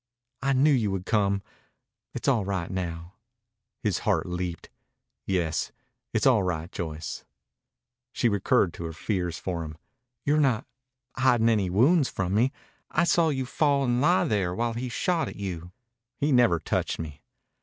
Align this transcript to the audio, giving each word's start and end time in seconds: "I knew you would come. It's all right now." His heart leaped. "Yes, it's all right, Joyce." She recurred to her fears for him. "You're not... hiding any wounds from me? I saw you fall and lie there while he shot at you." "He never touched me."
"I 0.41 0.53
knew 0.53 0.71
you 0.71 0.89
would 0.89 1.05
come. 1.05 1.43
It's 2.15 2.27
all 2.27 2.43
right 2.43 2.71
now." 2.71 3.13
His 3.83 3.99
heart 3.99 4.25
leaped. 4.25 4.71
"Yes, 5.27 5.71
it's 6.11 6.25
all 6.25 6.41
right, 6.41 6.71
Joyce." 6.71 7.23
She 8.11 8.27
recurred 8.27 8.73
to 8.73 8.85
her 8.85 8.93
fears 8.93 9.37
for 9.37 9.63
him. 9.63 9.77
"You're 10.25 10.39
not... 10.39 10.65
hiding 11.17 11.49
any 11.49 11.69
wounds 11.69 12.09
from 12.09 12.33
me? 12.33 12.51
I 12.89 13.03
saw 13.03 13.29
you 13.29 13.45
fall 13.45 13.83
and 13.83 14.01
lie 14.01 14.23
there 14.25 14.55
while 14.55 14.73
he 14.73 14.89
shot 14.89 15.27
at 15.27 15.35
you." 15.35 15.71
"He 16.17 16.31
never 16.31 16.59
touched 16.59 16.97
me." 16.97 17.21